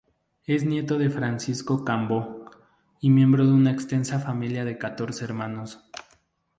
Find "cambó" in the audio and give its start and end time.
1.85-2.49